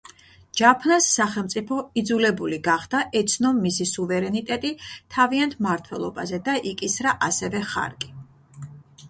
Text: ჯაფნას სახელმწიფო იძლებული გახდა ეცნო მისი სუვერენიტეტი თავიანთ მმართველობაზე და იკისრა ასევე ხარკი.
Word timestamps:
ჯაფნას 0.59 1.09
სახელმწიფო 1.17 1.75
იძლებული 2.01 2.59
გახდა 2.67 3.01
ეცნო 3.19 3.51
მისი 3.59 3.87
სუვერენიტეტი 3.91 4.73
თავიანთ 5.17 5.55
მმართველობაზე 5.61 6.43
და 6.51 6.57
იკისრა 6.73 7.17
ასევე 7.31 7.65
ხარკი. 7.77 8.13